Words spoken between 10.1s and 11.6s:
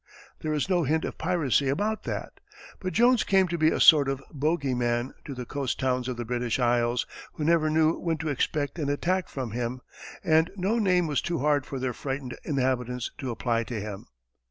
and no name was too